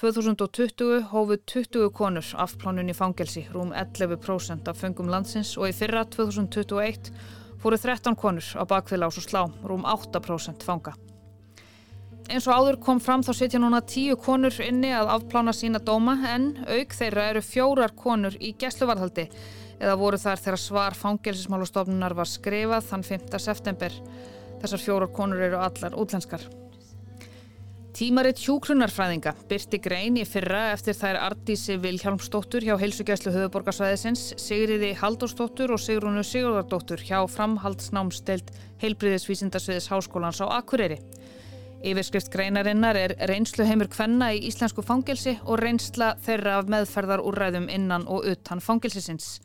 2020 0.02 1.10
hófu 1.12 1.38
20 1.46 1.92
konur 1.94 2.34
afplánun 2.42 2.90
í 2.90 2.98
fangelsi, 2.98 3.46
rúm 3.54 3.70
11% 3.70 4.70
af 4.70 4.82
fengum 4.82 5.10
landsins 5.14 5.56
og 5.58 5.70
í 5.70 5.76
fyrra 5.78 6.06
2021 6.10 7.14
fóru 7.62 7.78
13 7.78 8.16
konur 8.16 8.48
á 8.58 8.64
bakfélás 8.70 9.18
og 9.18 9.26
slá, 9.26 9.44
rúm 9.64 9.86
8% 9.86 10.66
fanga. 10.66 10.94
Eins 12.28 12.44
og 12.50 12.58
áður 12.60 12.78
kom 12.84 13.00
fram 13.00 13.24
þá 13.24 13.32
setja 13.38 13.60
núna 13.64 13.80
10 13.80 14.18
konur 14.20 14.56
inni 14.60 14.90
að 14.92 15.14
afplána 15.14 15.54
sína 15.56 15.80
dóma 15.80 16.18
en 16.28 16.50
auk 16.68 16.96
þeirra 16.98 17.30
eru 17.32 17.44
fjórar 17.46 17.96
konur 17.96 18.36
í 18.44 18.52
gæsluvarðhaldi 18.60 19.30
eða 19.80 19.96
voru 19.96 20.20
þar 20.20 20.44
þegar 20.44 20.60
svar 20.60 20.98
fangelsismálastofnunar 21.00 22.18
var 22.18 22.28
skrifað 22.28 22.90
þann 22.90 23.08
5. 23.08 23.40
september. 23.40 24.00
Þessar 24.62 24.84
fjórar 24.84 25.14
konur 25.16 25.44
eru 25.48 25.62
allar 25.62 25.96
útlenskar. 25.96 26.44
Tímaritt 27.98 28.38
hjúkrunarfræðinga 28.46 29.32
byrti 29.50 29.80
grein 29.82 30.20
í 30.22 30.24
fyrra 30.30 30.68
eftir 30.70 30.94
þær 30.94 31.18
Ardísi 31.32 31.80
Vilhjálmsdóttur 31.82 32.62
hjá 32.62 32.76
heilsugjæslu 32.78 33.32
höfuborgarsvæðisins, 33.34 34.36
Sigriði 34.38 34.92
Halldórsdóttur 35.00 35.72
og 35.74 35.82
Sigrunu 35.82 36.22
Sigurðardóttur 36.22 37.02
hjá 37.02 37.24
framhaldsnámstelt 37.34 38.52
heilbriðisvísindarsviðis 38.84 39.90
Háskólans 39.90 40.44
á 40.46 40.54
Akureyri. 40.60 41.00
Yfirskrift 41.82 42.30
greinarinnar 42.36 43.00
er 43.02 43.16
reynslu 43.32 43.66
heimur 43.66 43.90
kvenna 43.90 44.30
í 44.36 44.44
íslensku 44.46 44.86
fangelsi 44.86 45.34
og 45.48 45.58
reynsla 45.64 46.12
þeirra 46.22 46.60
af 46.60 46.70
meðferðar 46.70 47.26
úrræðum 47.26 47.66
innan 47.66 48.06
og 48.06 48.30
utan 48.30 48.62
fangelsisins. 48.62 49.40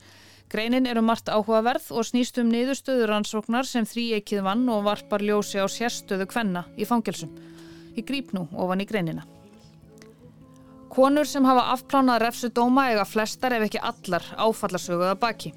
Greinin 0.52 0.90
eru 0.92 1.00
margt 1.00 1.32
áhugaverð 1.32 1.88
og 1.96 2.04
snýst 2.04 2.36
um 2.44 2.52
niðurstöðuransóknar 2.52 3.64
sem 3.64 3.88
þrý 3.88 4.10
ekkið 4.20 4.44
vann 4.44 4.68
og 4.68 4.84
varpar 4.90 5.24
ljósi 5.24 5.56
á 5.56 5.64
sérstöðu 5.72 6.28
kvenna 6.28 6.66
í 6.76 6.84
fangelsum. 6.84 7.32
Ég 7.96 8.06
grýp 8.08 8.32
nú 8.32 8.46
ofan 8.52 8.80
í 8.80 8.88
greinina. 8.88 9.26
Konur 10.92 11.24
sem 11.24 11.44
hafa 11.48 11.70
afplánað 11.72 12.20
refsudóma 12.26 12.90
eiga 12.90 13.04
flestar 13.08 13.54
ef 13.56 13.66
ekki 13.66 13.80
allar 13.80 14.24
áfallarsöguða 14.36 15.14
baki. 15.20 15.52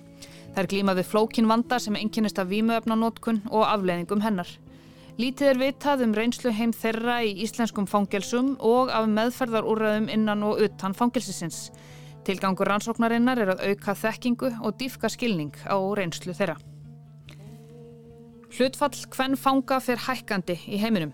Þær 0.56 0.70
glýma 0.72 0.94
við 0.96 1.10
flókin 1.12 1.50
vanda 1.52 1.80
sem 1.84 1.98
enginnist 2.00 2.40
af 2.40 2.48
vímuöfnanótkun 2.48 3.42
og 3.52 3.66
afleðingum 3.68 4.24
hennar. 4.24 4.48
Lítið 5.20 5.50
er 5.50 5.60
vitað 5.60 6.06
um 6.06 6.14
reynslu 6.16 6.52
heim 6.56 6.72
þeirra 6.76 7.18
í 7.24 7.34
íslenskum 7.44 7.88
fangelsum 7.88 8.54
og 8.60 8.92
af 8.92 9.10
meðferðarúrraðum 9.12 10.08
innan 10.12 10.44
og 10.44 10.64
utan 10.64 10.96
fangelsisins. 10.96 11.70
Tilgangur 12.28 12.68
rannsóknarinnar 12.72 13.40
er 13.44 13.54
að 13.54 13.66
auka 13.70 13.96
þekkingu 13.96 14.54
og 14.60 14.80
dýfka 14.80 15.12
skilning 15.12 15.56
á 15.68 15.76
reynslu 16.00 16.36
þeirra. 16.36 16.56
Hlutfall 18.56 19.04
hvern 19.12 19.36
fanga 19.36 19.80
fyrir 19.84 20.04
hækkandi 20.08 20.60
í 20.72 20.80
heiminum. 20.80 21.12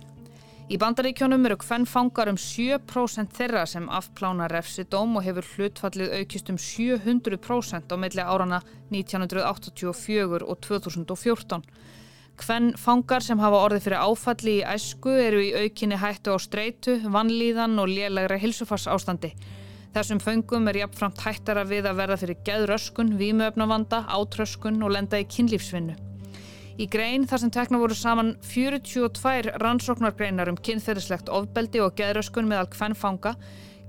Í 0.71 0.77
bandaríkjónum 0.79 1.43
eru 1.49 1.57
hvern 1.59 1.83
fangar 1.83 2.29
um 2.31 2.37
7% 2.39 3.33
þeirra 3.35 3.65
sem 3.67 3.89
afplána 3.91 4.45
refsi 4.47 4.85
dóm 4.87 5.17
og 5.19 5.25
hefur 5.25 5.47
hlutfallið 5.57 6.13
aukist 6.21 6.51
um 6.53 6.55
700% 6.55 7.91
á 7.91 7.95
milli 7.99 8.23
árana 8.23 8.61
1984 8.95 10.45
og 10.45 10.61
2014. 10.63 11.65
Hvern 12.39 12.69
fangar 12.79 13.25
sem 13.25 13.41
hafa 13.43 13.59
orðið 13.65 13.83
fyrir 13.89 14.05
áfalli 14.05 14.53
í 14.61 14.63
æsku 14.63 15.11
eru 15.11 15.41
í 15.43 15.49
aukinni 15.65 15.97
hættu 15.99 16.31
á 16.31 16.39
streitu, 16.39 16.95
vannlíðan 17.03 17.75
og 17.75 17.91
lélægra 17.91 18.37
hilsufars 18.39 18.87
ástandi. 18.87 19.33
Þessum 19.91 20.23
fengum 20.23 20.71
er 20.71 20.85
jafnframt 20.85 21.19
hættara 21.25 21.65
við 21.67 21.91
að 21.91 21.99
verða 21.99 22.19
fyrir 22.23 22.39
geðröskun, 22.47 23.11
vímuöfnavanda, 23.19 24.05
átröskun 24.07 24.79
og 24.87 24.95
lenda 24.95 25.19
í 25.19 25.27
kynlífsvinnu. 25.27 26.10
Í 26.79 26.87
grein 26.87 27.25
þar 27.27 27.41
sem 27.43 27.51
tekna 27.51 27.79
voru 27.81 27.95
saman 27.97 28.35
42 28.45 29.57
rannsóknargreinar 29.59 30.51
um 30.51 30.59
kynferðislegt 30.59 31.31
ofbeldi 31.31 31.81
og 31.83 31.97
geðröskun 31.99 32.47
meðal 32.47 32.69
hvernfanga 32.71 33.35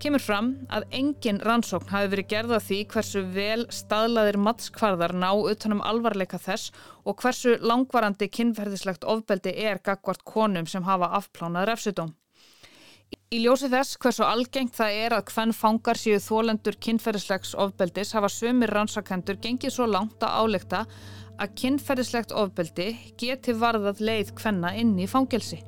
kemur 0.02 0.22
fram 0.22 0.48
að 0.74 0.88
engin 0.98 1.38
rannsókn 1.46 1.92
hafi 1.92 2.10
verið 2.10 2.30
gerða 2.32 2.58
því 2.64 2.78
hversu 2.90 3.20
vel 3.36 3.66
staðlaðir 3.70 4.38
mattskvarðar 4.42 5.14
ná 5.14 5.28
utanum 5.30 5.84
alvarleika 5.86 6.40
þess 6.42 6.72
og 7.06 7.22
hversu 7.22 7.54
langvarandi 7.62 8.26
kynferðislegt 8.34 9.06
ofbeldi 9.06 9.54
er 9.62 9.78
gagvart 9.84 10.24
konum 10.26 10.66
sem 10.66 10.82
hafa 10.88 11.12
afplánað 11.20 11.70
refsudóm. 11.70 12.10
Í 13.32 13.38
ljósi 13.40 13.70
þess 13.72 13.96
hversu 13.96 14.26
algengt 14.28 14.74
það 14.76 14.94
er 15.06 15.14
að 15.16 15.30
hvern 15.32 15.54
fangar 15.56 15.96
séu 15.96 16.18
þólendur 16.20 16.74
kynferðislegs 16.84 17.54
ofbeldis 17.62 18.10
hafa 18.12 18.28
sömur 18.28 18.68
rannsakendur 18.76 19.38
gengið 19.40 19.72
svo 19.72 19.86
langt 19.88 20.20
að 20.26 20.34
álekta 20.42 20.80
að 21.40 21.54
kynferðislegt 21.62 22.34
ofbeldi 22.36 22.90
geti 23.22 23.54
varðað 23.56 24.02
leið 24.04 24.34
hvenna 24.36 24.74
inn 24.76 24.92
í 25.00 25.08
fangelsi. 25.08 25.62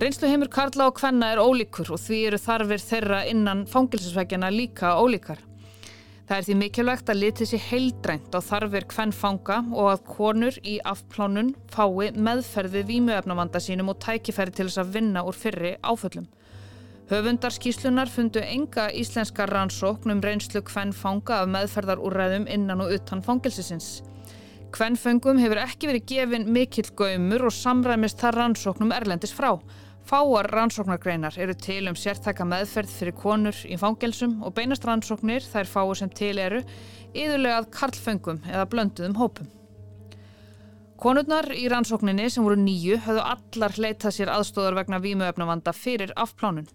Reynslu 0.00 0.32
heimur 0.32 0.48
Karla 0.48 0.88
og 0.88 0.96
hvenna 1.02 1.28
er 1.34 1.42
ólíkur 1.44 1.92
og 1.92 2.00
því 2.00 2.22
eru 2.30 2.40
þarfir 2.40 2.86
þeirra 2.86 3.20
innan 3.28 3.66
fangelsisvækjana 3.68 4.48
líka 4.56 4.96
ólíkar. 4.96 5.44
Það 6.30 6.36
er 6.38 6.48
því 6.48 6.58
mikilvægt 6.62 7.12
að 7.12 7.22
litið 7.26 7.52
sér 7.52 7.64
heildrænt 7.68 8.32
á 8.32 8.40
þarfir 8.40 8.88
hvenn 8.94 9.12
fanga 9.12 9.60
og 9.68 9.92
að 9.92 10.04
konur 10.16 10.56
í 10.64 10.80
afplánun 10.80 11.52
fái 11.68 12.14
meðferði 12.16 12.86
vímuefnavanda 12.88 13.60
sínum 13.60 13.92
og 13.92 14.00
tækifæri 14.00 14.56
til 14.56 14.70
þess 14.70 14.80
að 14.80 14.94
vinna 14.96 15.28
úr 15.28 15.36
fyrri 15.36 15.76
áföllum. 15.84 16.30
Höfundarskíslunar 17.10 18.06
fundu 18.06 18.38
enga 18.38 18.84
íslenska 18.94 19.42
rannsókn 19.50 20.12
um 20.12 20.20
reynslu 20.22 20.60
hvenn 20.62 20.92
fanga 20.94 21.40
af 21.42 21.48
meðferðarúræðum 21.50 22.44
innan 22.46 22.84
og 22.84 22.92
utan 22.94 23.22
fangilsisins. 23.26 23.88
Hvennföngum 24.70 25.40
hefur 25.42 25.58
ekki 25.58 25.90
verið 25.90 26.06
gefin 26.12 26.46
mikill 26.54 26.92
gaumur 26.94 27.48
og 27.48 27.56
samræmist 27.56 28.22
þar 28.22 28.38
rannsóknum 28.38 28.94
erlendis 28.94 29.34
frá. 29.34 29.56
Fáar 30.06 30.52
rannsóknargreinar 30.54 31.34
eru 31.42 31.58
til 31.58 31.90
um 31.90 31.98
sértæka 31.98 32.46
meðferð 32.46 32.94
fyrir 33.00 33.18
konur 33.18 33.58
í 33.66 33.74
fangelsum 33.82 34.44
og 34.46 34.54
beinast 34.54 34.86
rannsóknir 34.86 35.42
þær 35.42 35.66
fáu 35.66 35.90
sem 35.98 36.14
til 36.14 36.36
eru 36.38 36.62
yðurlega 37.10 37.64
að 37.64 37.72
karlföngum 37.74 38.44
eða 38.46 38.70
blönduðum 38.70 39.18
hópum. 39.18 39.50
Konurnar 41.00 41.46
í 41.56 41.62
rannsókninni 41.72 42.26
sem 42.30 42.44
voru 42.44 42.58
nýju 42.60 42.98
höfðu 43.02 43.22
allar 43.24 43.76
leitað 43.80 44.12
sér 44.12 44.30
aðstóðar 44.34 44.74
vegna 44.78 44.98
vímuefnavanda 45.00 45.72
fyrir 45.72 46.10
afplánun. 46.12 46.66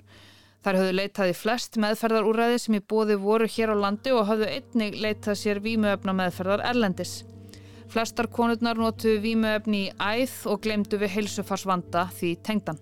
Þar 0.65 0.79
höfðu 0.79 0.93
leitaði 0.97 1.33
flest 1.37 1.75
meðferðarúræði 1.77 2.57
sem 2.63 2.75
í 2.79 2.81
bóði 2.81 3.19
voru 3.21 3.45
hér 3.45 3.75
á 3.77 3.83
landi 3.83 4.09
og 4.17 4.23
höfðu 4.25 4.47
einnig 4.49 4.95
leitað 4.97 5.37
sér 5.37 5.59
vímuefna 5.61 6.15
meðferðar 6.17 6.63
erlendis. 6.65 7.19
Flestar 7.93 8.25
konurnar 8.33 8.81
notuðu 8.81 9.19
vímuefni 9.21 9.83
í 9.83 9.93
æð 10.01 10.33
og 10.49 10.63
glemdu 10.65 10.97
við 10.97 11.13
heilsufarsvanda 11.19 12.07
því 12.17 12.33
tengdan. 12.49 12.81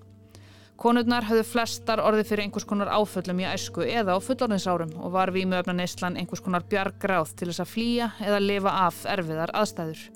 Konurnar 0.80 1.28
höfðu 1.28 1.44
flestar 1.52 2.00
orði 2.00 2.24
fyrir 2.30 2.48
einhvers 2.48 2.70
konar 2.72 2.96
áföllum 2.96 3.44
í 3.44 3.52
æsku 3.52 3.84
eða 3.84 4.16
á 4.16 4.20
fullorðinsárum 4.24 4.96
og 5.04 5.18
var 5.20 5.36
vímuefna 5.36 5.76
neyslan 5.76 6.16
einhvers 6.16 6.42
konar 6.42 6.64
bjargráð 6.72 7.36
til 7.36 7.52
þess 7.52 7.68
að 7.68 7.74
flýja 7.76 8.14
eða 8.24 8.44
lifa 8.48 8.80
af 8.88 9.04
erfiðar 9.12 9.52
aðstæður. 9.60 10.08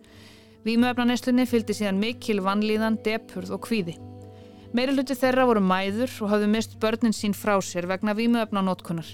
Vímuefna 0.63 1.11
neyslunni 1.11 1.43
fylgdi 1.51 1.75
síðan 1.75 1.99
mikil 1.99 2.39
vannlíðan, 2.47 3.03
depurð 3.03 3.59
og 3.59 3.67
kvíði. 3.67 3.99
Meiri 4.75 4.91
hluti 4.97 5.15
þeirra 5.15 5.45
voru 5.47 5.61
mæður 5.63 6.11
og 6.25 6.31
hafðu 6.33 6.47
mist 6.51 6.73
börnin 6.81 7.15
sín 7.15 7.35
frá 7.35 7.53
sér 7.63 7.85
vegna 7.87 8.11
vímuöfna 8.17 8.59
nótkunnar. 8.65 9.07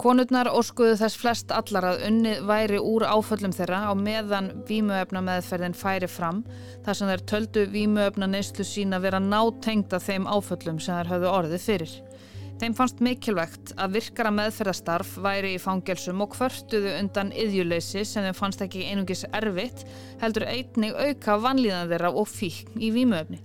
Konurnar 0.00 0.48
óskuðu 0.50 0.96
þess 0.98 1.18
flest 1.20 1.52
allar 1.54 1.86
að 1.92 2.02
unnið 2.08 2.40
væri 2.48 2.80
úr 2.82 3.04
áföllum 3.06 3.54
þeirra 3.54 3.84
á 3.86 3.94
meðan 3.94 4.48
vímuöfna 4.66 5.22
meðferðin 5.22 5.76
færi 5.78 6.08
fram 6.10 6.40
þar 6.86 6.98
sem 6.98 7.12
þær 7.12 7.24
töldu 7.32 7.64
vímuöfna 7.70 8.26
neyslu 8.32 8.66
sína 8.66 8.98
vera 9.04 9.20
nátengda 9.22 10.00
þeim 10.02 10.26
áföllum 10.26 10.82
sem 10.82 10.98
þær 10.98 11.12
hafðu 11.12 11.30
orðið 11.36 11.66
fyrir. 11.68 11.94
Þeim 12.60 12.74
fannst 12.76 12.98
mikilvægt 13.04 13.74
að 13.80 13.94
virkara 14.00 14.34
meðferðastarf 14.36 15.14
væri 15.22 15.54
í 15.54 15.62
fangelsum 15.62 16.20
og 16.24 16.34
kvörtuðu 16.34 16.96
undan 16.98 17.30
yðjuleysi 17.30 18.02
sem 18.04 18.26
þeim 18.26 18.36
fannst 18.36 18.66
ekki 18.66 18.88
einungis 18.90 19.22
erfitt 19.30 19.86
heldur 20.20 20.48
einnig 20.50 20.98
auka 20.98 21.38
vanlíðan 21.40 21.88
þeirra 21.94 22.12
og 22.12 22.28
fíkn 22.28 22.82
í 22.82 22.90
vímuöfni. 22.96 23.40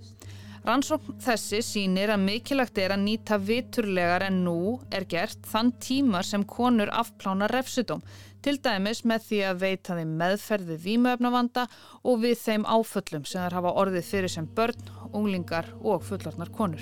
Rannsókn 0.65 1.19
þessi 1.21 1.59
sínir 1.61 2.09
að 2.09 2.23
mikilvægt 2.25 2.79
er 2.81 2.95
að 2.95 3.03
nýta 3.03 3.37
viturlegar 3.37 4.23
en 4.25 4.39
nú 4.47 4.79
er 4.89 5.03
gert 5.05 5.45
þann 5.45 5.69
tíma 5.77 6.23
sem 6.25 6.41
konur 6.41 6.89
afplána 6.89 7.45
refsudóm, 7.51 8.01
til 8.41 8.55
dæmis 8.65 9.03
með 9.05 9.27
því 9.27 9.41
að 9.45 9.61
veita 9.61 9.99
þeim 9.99 10.15
meðferði 10.17 10.79
vímuöfnavanda 10.87 11.67
og 12.01 12.17
við 12.25 12.41
þeim 12.41 12.65
áföllum 12.65 13.29
sem 13.29 13.45
þær 13.45 13.59
hafa 13.59 13.75
orðið 13.83 14.09
fyrir 14.09 14.33
sem 14.33 14.49
börn, 14.57 14.89
unglingar 15.13 15.69
og 15.83 16.01
fullarnar 16.07 16.49
konur. 16.57 16.81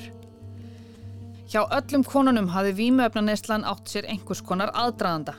Hjá 1.52 1.66
öllum 1.68 2.08
konunum 2.08 2.54
hafi 2.56 2.72
vímuöfnaneyslan 2.80 3.68
átt 3.68 3.92
sér 3.92 4.08
einhvers 4.08 4.40
konar 4.48 4.72
aðdraðanda. 4.72 5.36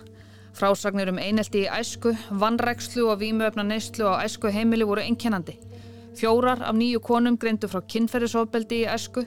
Frásagnir 0.55 1.09
um 1.11 1.17
einelti 1.19 1.65
í 1.65 1.71
æsku, 1.81 2.13
vannrækslu 2.29 3.09
og 3.09 3.23
vímuöfnaneyslu 3.25 4.05
á 4.05 4.21
æsku 4.29 4.53
heimili 4.53 4.85
voru 4.85 5.01
einkennandi. 5.01 5.57
Fjórar 6.15 6.63
af 6.63 6.77
nýju 6.79 7.01
konum 7.03 7.37
greindu 7.41 7.67
frá 7.71 7.81
kynferðisofbeldi 7.91 8.85
í 8.85 8.91
esku 8.91 9.25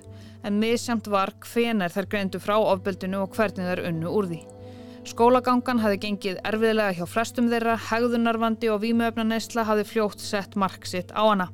en 0.48 0.60
misjamt 0.62 1.10
var 1.12 1.34
hvenar 1.44 1.91
þær 1.91 2.08
greindu 2.13 2.39
frá 2.39 2.56
ofbeldinu 2.58 3.25
og 3.25 3.36
hvernig 3.36 3.67
þær 3.67 3.84
unnu 3.89 4.13
úr 4.13 4.29
því. 4.29 4.39
Skólagangan 5.08 5.79
hafi 5.84 6.00
gengið 6.03 6.39
erfiðlega 6.48 6.96
hjá 6.98 7.06
flestum 7.08 7.48
þeirra, 7.51 7.77
hegðunarvandi 7.89 8.72
og 8.72 8.82
vímuöfnaneysla 8.84 9.63
hafi 9.67 9.86
fljótt 9.88 10.24
sett 10.24 10.56
mark 10.60 10.88
sitt 10.88 11.12
á 11.15 11.24
hana. 11.24 11.48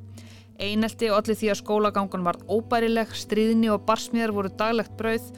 Einelti 0.61 1.09
og 1.09 1.19
allir 1.19 1.37
því 1.37 1.51
að 1.53 1.61
skólagangan 1.61 2.25
var 2.25 2.39
óbærileg, 2.49 3.13
stríðni 3.17 3.69
og 3.73 3.85
barsmiðar 3.89 4.33
voru 4.33 4.53
daglegt 4.57 4.97
brauð 4.97 5.29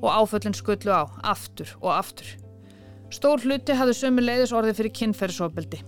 og 0.00 0.08
áföllin 0.12 0.56
skullu 0.56 0.92
á, 0.92 1.08
aftur 1.24 1.72
og 1.80 1.92
aftur. 1.96 2.36
Stór 3.12 3.44
hluti 3.44 3.76
hafði 3.76 3.96
sömu 3.96 4.24
leiðis 4.24 4.52
orði 4.52 4.76
fyrir 4.76 4.96
kynferðisofbeldi. 5.00 5.80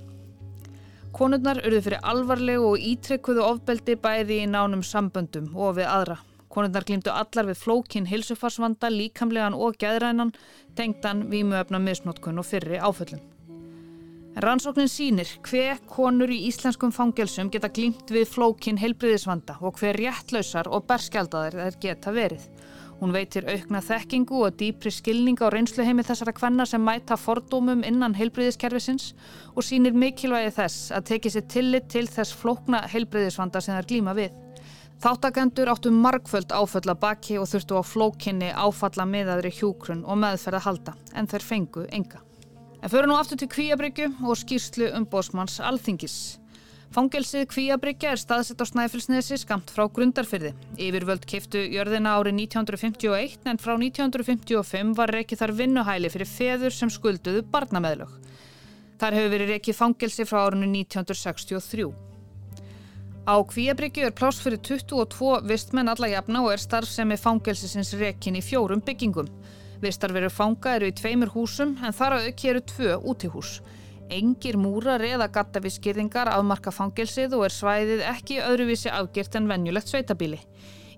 Konurnar 1.10 1.58
urðu 1.66 1.80
fyrir 1.84 2.04
alvarlegu 2.06 2.68
og 2.70 2.84
ítrekkuðu 2.86 3.42
ofbeldi 3.42 3.96
bæði 3.98 4.44
í 4.44 4.50
nánum 4.50 4.84
samböndum 4.86 5.48
og 5.58 5.74
við 5.80 5.88
aðra. 5.90 6.16
Konurnar 6.50 6.86
glýmdu 6.86 7.10
allar 7.10 7.48
við 7.50 7.58
flókin 7.58 8.06
hilsufarsvanda, 8.10 8.90
líkamlegan 8.94 9.54
og 9.54 9.78
gæðrænan, 9.82 10.32
tengdan 10.78 11.26
vímuöfna 11.32 11.82
misnótkun 11.82 12.38
og 12.42 12.46
fyrri 12.46 12.78
áföllum. 12.78 13.22
En 14.30 14.44
rannsóknin 14.44 14.90
sínir 14.90 15.30
hver 15.46 15.80
konur 15.90 16.30
í 16.30 16.44
íslenskum 16.46 16.94
fangelsum 16.94 17.50
geta 17.50 17.72
glýmt 17.74 18.10
við 18.14 18.28
flókin 18.30 18.78
heilbriðisvanda 18.78 19.58
og 19.60 19.82
hver 19.82 19.98
réttlausar 19.98 20.70
og 20.70 20.86
berskjaldaðir 20.86 21.58
þeir 21.58 21.80
geta 21.82 22.14
verið. 22.14 22.46
Hún 23.00 23.14
veitir 23.16 23.46
aukna 23.48 23.80
þekkingu 23.80 24.42
og 24.44 24.58
dýpri 24.60 24.90
skilning 24.92 25.40
á 25.40 25.48
reynsluheimi 25.48 26.04
þessara 26.04 26.34
kvenna 26.36 26.66
sem 26.68 26.82
mæta 26.84 27.16
fordómum 27.16 27.80
innan 27.88 28.12
heilbriðiskerfisins 28.18 29.14
og 29.54 29.64
sínir 29.64 29.96
mikilvægi 29.96 30.50
þess 30.58 30.90
að 30.92 31.06
teki 31.14 31.32
sér 31.32 31.46
tillit 31.48 31.88
til 31.88 32.04
þess 32.12 32.36
flókna 32.36 32.82
heilbriðisvanda 32.92 33.62
sem 33.64 33.78
þær 33.78 33.88
glíma 33.88 34.16
við. 34.18 34.34
Þáttakendur 35.00 35.70
áttu 35.72 35.94
margföld 35.96 36.52
áföll 36.52 36.90
að 36.92 37.00
baki 37.00 37.38
og 37.40 37.48
þurftu 37.48 37.80
á 37.80 37.82
flókinni 37.88 38.50
áfalla 38.52 39.08
miðaðri 39.08 39.54
hjúkrun 39.56 40.04
og 40.04 40.20
meðferð 40.20 40.60
að 40.60 40.66
halda 40.66 40.96
en 41.16 41.30
þeir 41.30 41.46
fengu 41.46 41.86
enga. 41.88 42.20
En 42.84 42.92
fyrir 42.92 43.08
nú 43.08 43.16
aftur 43.16 43.40
til 43.40 43.48
Kvíabryggju 43.48 44.12
og 44.28 44.36
skýrslu 44.36 44.92
um 44.92 45.08
bósmanns 45.08 45.56
alþingis. 45.64 46.39
Fangelsið 46.90 47.44
Kvíabryggja 47.52 48.16
er 48.16 48.18
staðsett 48.18 48.58
á 48.58 48.66
Snæfellsnesi 48.66 49.36
skamt 49.38 49.68
frá 49.70 49.84
grundarfyrði. 49.94 50.50
Yfirvöld 50.74 51.22
kiftu 51.22 51.60
jörðina 51.70 52.16
árið 52.18 52.34
1951 52.40 53.46
en 53.46 53.60
frá 53.62 53.76
1955 53.76 54.96
var 54.98 55.12
reikið 55.14 55.38
þar 55.38 55.52
vinnuhæli 55.60 56.10
fyrir 56.10 56.26
feður 56.26 56.74
sem 56.74 56.90
skulduðu 56.90 57.44
barnameðlög. 57.52 58.10
Þar 58.98 59.18
hefur 59.20 59.32
verið 59.36 59.52
reikið 59.54 59.78
fangelsi 59.78 60.26
frá 60.26 60.40
árinu 60.48 60.66
1963. 60.66 61.86
Á 63.22 63.34
Kvíabryggju 63.38 64.10
er 64.10 64.16
pláss 64.18 64.42
fyrir 64.42 64.58
22 64.58 65.44
vistmenn 65.46 65.94
alla 65.94 66.10
jafna 66.10 66.42
og 66.42 66.56
er 66.56 66.64
starfsemi 66.64 67.20
fangelsisins 67.22 67.94
reikin 68.02 68.34
í 68.34 68.42
fjórum 68.42 68.82
byggingum. 68.82 69.30
Vistarveru 69.78 70.32
fanga 70.34 70.74
eru 70.74 70.90
í 70.90 70.96
tveimur 70.98 71.30
húsum 71.36 71.78
en 71.78 71.94
þar 71.94 72.18
á 72.18 72.26
auki 72.26 72.50
eru 72.50 72.66
tvö 72.66 72.98
útihús. 72.98 73.60
Engir 74.10 74.58
múrar 74.58 75.02
eða 75.06 75.30
gattavískirðingar 75.32 76.32
afmarka 76.32 76.72
fangelsið 76.74 77.36
og 77.38 77.46
er 77.46 77.54
svæðið 77.54 78.04
ekki 78.10 78.40
öðruvísi 78.42 78.90
afgjert 78.90 79.38
en 79.38 79.48
venjulegt 79.50 79.92
sveitabíli. 79.92 80.40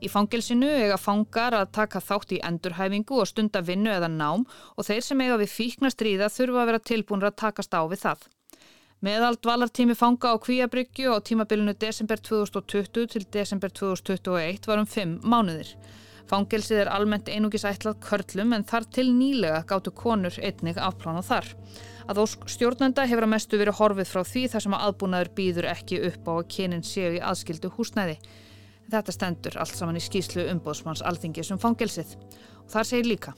Í 0.02 0.08
fangelsinu 0.10 0.66
eiga 0.66 0.96
fangar 0.98 1.54
að 1.54 1.72
taka 1.76 2.00
þátt 2.02 2.32
í 2.34 2.40
endurhæfingu 2.42 3.20
og 3.22 3.28
stunda 3.30 3.60
vinnu 3.62 3.92
eða 3.92 4.08
nám 4.10 4.46
og 4.74 4.86
þeir 4.88 5.04
sem 5.06 5.20
eiga 5.22 5.36
við 5.38 5.52
fíkna 5.52 5.92
stríða 5.94 6.30
þurfa 6.32 6.62
að 6.62 6.70
vera 6.72 6.86
tilbúinra 6.90 7.30
að 7.30 7.38
takast 7.44 7.76
á 7.76 7.82
við 7.86 8.02
það. 8.02 8.24
Meðald 9.02 9.46
valartími 9.46 9.94
fanga 9.98 10.34
á 10.34 10.42
Kvíabryggju 10.42 11.14
á 11.14 11.18
tímabilinu 11.22 11.74
desember 11.74 12.18
2020 12.22 13.08
til 13.14 13.24
desember 13.34 13.70
2021 13.70 14.68
var 14.70 14.82
um 14.82 14.86
5 14.86 15.16
mánuðir. 15.26 15.72
Fangelsið 16.30 16.84
er 16.84 16.90
almennt 16.94 17.28
einugis 17.28 17.66
ætlað 17.68 17.98
körlum 18.02 18.54
en 18.56 18.66
þar 18.66 18.86
til 18.94 19.08
nýlega 19.10 19.64
gáttu 19.66 19.90
konur 19.90 20.38
einnig 20.38 20.78
afplána 20.78 21.22
þar. 21.26 21.50
Að 22.10 22.22
ósk 22.24 22.48
stjórnenda 22.50 23.06
hefur 23.06 23.26
að 23.26 23.32
mestu 23.34 23.60
verið 23.60 23.78
horfið 23.78 24.10
frá 24.10 24.22
því 24.26 24.46
þar 24.54 24.66
sem 24.66 24.76
að 24.76 24.86
aðbúnaður 24.88 25.32
býður 25.36 25.70
ekki 25.70 26.02
upp 26.08 26.28
á 26.28 26.32
að 26.34 26.48
kynin 26.56 26.86
séu 26.86 27.14
í 27.18 27.22
aðskildu 27.22 27.70
húsnæði. 27.76 28.18
Þetta 28.92 29.14
stendur 29.14 29.60
allt 29.62 29.78
saman 29.78 30.00
í 30.00 30.02
skýslu 30.02 30.48
umbóðsmanns 30.52 31.04
alþingis 31.06 31.52
um 31.54 31.62
fangelsið. 31.62 32.16
Og 32.64 32.70
þar 32.74 32.88
segir 32.90 33.10
líka 33.12 33.36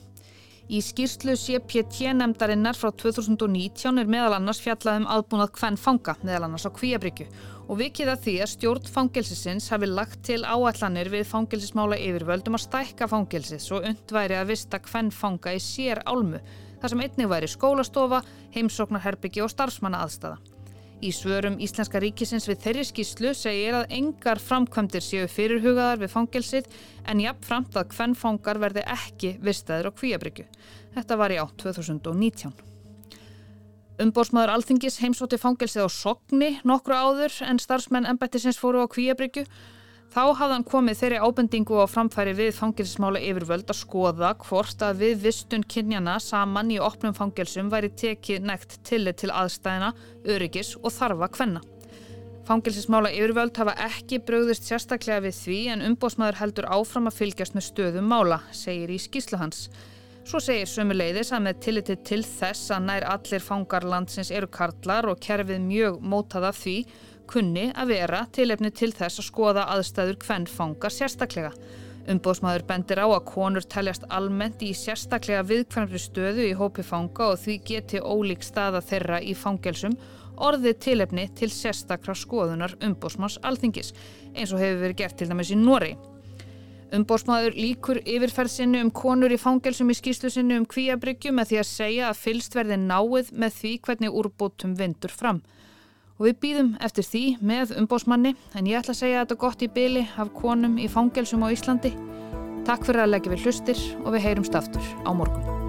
Í 0.65 0.79
skýrslu 0.81 1.35
CPT-nemdarinnar 1.37 2.73
frá 2.73 2.89
2019 2.97 4.01
er 4.01 4.07
meðal 4.09 4.39
annars 4.39 4.57
fjallað 4.63 5.03
um 5.03 5.03
aðbúnað 5.13 5.51
hvern 5.59 5.75
fanga, 5.77 6.15
meðal 6.25 6.47
annars 6.47 6.65
á 6.65 6.73
Kvíabryggju 6.73 7.27
og 7.69 7.77
vikið 7.77 8.09
að 8.09 8.23
því 8.23 8.33
að 8.41 8.49
stjórn 8.49 8.89
fangelsisins 8.95 9.69
hafi 9.69 9.89
lagt 9.91 10.23
til 10.25 10.39
áallanir 10.41 11.11
við 11.13 11.27
fangelsismála 11.29 11.99
yfirvöldum 12.01 12.57
að 12.57 12.63
stækka 12.65 13.09
fangelsis 13.11 13.69
og 13.77 13.85
undværi 13.91 14.39
að 14.39 14.49
vista 14.55 14.81
hvern 14.89 15.13
fanga 15.13 15.53
í 15.53 15.61
sér 15.61 16.01
álmu, 16.09 16.41
þar 16.81 16.93
sem 16.93 17.05
einnig 17.05 17.31
væri 17.31 17.49
skólastofa, 17.51 18.21
heimsóknarherbyggi 18.55 19.43
og 19.45 19.51
starfsmanna 19.53 20.03
aðstæða. 20.05 20.37
Í 21.03 21.11
svörum 21.11 21.57
Íslenska 21.59 21.99
ríkisins 21.99 22.47
við 22.47 22.61
þeirri 22.63 22.83
skýslu 22.87 23.33
segir 23.35 23.75
að 23.77 23.91
engar 23.97 24.39
framkvæmdir 24.39 25.03
séu 25.03 25.25
fyrirhugaðar 25.29 25.99
við 26.01 26.13
fangelsið 26.13 26.69
en 27.11 27.21
jafnframt 27.21 27.75
að 27.75 27.91
hvern 27.97 28.15
fangar 28.15 28.61
verði 28.63 28.85
ekki 28.95 29.35
vistaður 29.43 29.91
á 29.91 29.97
kvíabryggju. 29.99 30.47
Þetta 30.95 31.19
var 31.19 31.35
í 31.35 31.41
á 31.41 31.45
2019. 31.61 32.55
Umbórsmaður 34.05 34.55
Alþingis 34.55 34.97
heimsóti 35.03 35.37
fangelsið 35.39 35.85
á 35.87 35.89
Sogni 35.91 36.49
nokkru 36.67 36.95
áður 36.95 37.35
en 37.47 37.59
starfsmenn 37.59 38.07
embættisins 38.09 38.59
fóru 38.59 38.81
á 38.83 38.87
kvíabryggju 38.91 39.45
Þá 40.13 40.21
hafði 40.39 40.53
hann 40.53 40.65
komið 40.67 40.99
þeirri 41.01 41.21
ábendingu 41.25 41.79
á 41.81 41.85
framfæri 41.91 42.33
við 42.37 42.51
fangilsmála 42.55 43.19
yfirvöld 43.19 43.71
að 43.71 43.79
skoða 43.81 44.33
hvort 44.45 44.83
að 44.85 45.01
við 45.03 45.23
vistun 45.25 45.65
kynjana 45.67 46.19
saman 46.23 46.71
í 46.71 46.77
opnum 46.79 47.15
fangilsum 47.17 47.71
væri 47.73 47.89
tekið 47.91 48.45
nekt 48.47 48.77
tillit 48.87 49.19
til 49.19 49.33
aðstæðina, 49.35 49.91
öryggis 50.23 50.75
og 50.81 50.93
þarfa 50.95 51.31
hvenna. 51.35 51.63
Fangilsismála 52.45 53.09
yfirvöld 53.09 53.57
hafa 53.57 53.73
ekki 53.87 54.21
bröðist 54.21 54.67
sérstaklega 54.69 55.23
við 55.25 55.35
því 55.39 55.59
en 55.73 55.83
umbósmaður 55.89 56.39
heldur 56.43 56.69
áfram 56.69 57.09
að 57.09 57.19
fylgjast 57.19 57.57
með 57.57 57.67
stöðum 57.71 58.07
mála, 58.11 58.39
segir 58.53 58.93
í 58.93 58.99
skýslu 59.01 59.41
hans. 59.41 59.65
Svo 60.25 60.39
segir 60.41 60.69
sömu 60.69 60.95
leiðis 60.95 61.33
að 61.33 61.43
með 61.45 61.57
tilliti 61.65 61.95
til 62.05 62.21
þess 62.25 62.71
að 62.73 62.85
nær 62.87 63.03
allir 63.09 63.43
fangarlandsins 63.45 64.31
eru 64.33 64.47
karlar 64.49 65.09
og 65.09 65.19
kerfið 65.21 65.59
mjög 65.61 65.99
mótað 66.01 66.47
af 66.49 66.61
því 66.63 66.77
kunni 67.29 67.69
að 67.73 67.91
vera 67.93 68.25
tilefni 68.35 68.71
til 68.71 68.91
þess 68.95 69.21
að 69.21 69.27
skoða 69.29 69.65
aðstæður 69.73 70.19
hvern 70.25 70.47
fangar 70.49 70.93
sérstaklega. 70.93 71.51
Umbóðsmaður 72.11 72.65
bendir 72.69 73.01
á 73.01 73.07
að 73.09 73.23
konur 73.31 73.65
teljast 73.65 74.03
almennt 74.13 74.61
í 74.61 74.71
sérstaklega 74.77 75.45
viðkvæmri 75.49 76.01
stöðu 76.01 76.43
í 76.45 76.57
hópi 76.57 76.85
fanga 76.85 77.31
og 77.31 77.39
því 77.41 77.55
geti 77.65 78.01
ólík 78.01 78.45
staða 78.45 78.83
þeirra 78.85 79.21
í 79.25 79.33
fangelsum 79.33 79.95
orðið 80.35 80.77
tilefni 80.85 81.25
til 81.39 81.49
sérstakra 81.49 82.13
skoðunar 82.17 82.75
umbóðsmanns 82.83 83.39
alþingis 83.41 83.93
eins 84.35 84.53
og 84.53 84.61
hefur 84.61 84.83
verið 84.83 84.99
gert 85.01 85.17
til 85.17 85.29
dæmis 85.31 85.53
í 85.55 85.57
Nóri. 85.57 85.95
Umbóðsmaður 86.95 87.57
líkur 87.57 87.99
yfirferðsinu 88.05 88.83
um 88.85 88.91
konur 88.93 89.33
í 89.33 89.41
fangelsum 89.41 89.89
í 89.89 89.97
skýslusinu 89.97 90.59
um 90.61 90.67
kvíabryggju 90.69 91.33
með 91.33 91.49
því 91.49 91.61
að 91.61 91.71
segja 91.71 92.09
að 92.11 92.21
fylst 92.21 92.55
verði 92.55 92.77
náið 92.83 93.33
með 93.33 93.57
því 93.59 93.71
hvernig 93.87 94.19
úrbótum 94.21 94.77
vindur 94.77 95.11
fram 95.11 95.41
og 96.17 96.27
við 96.29 96.39
býðum 96.45 96.71
eftir 96.83 97.07
því 97.07 97.23
með 97.41 97.75
umbósmanni 97.81 98.35
en 98.55 98.69
ég 98.69 98.79
ætla 98.79 98.95
að 98.95 99.01
segja 99.01 99.25
þetta 99.25 99.41
gott 99.43 99.65
í 99.65 99.71
byli 99.75 100.05
af 100.15 100.31
konum 100.37 100.79
í 100.79 100.87
fangelsum 100.91 101.43
á 101.43 101.51
Íslandi. 101.51 101.93
Takk 102.65 102.87
fyrir 102.87 103.05
að 103.05 103.13
leggja 103.15 103.35
við 103.35 103.45
hlustir 103.45 103.85
og 104.03 104.15
við 104.15 104.27
heyrumst 104.29 104.57
aftur 104.57 104.93
á 105.05 105.11
morgun. 105.11 105.64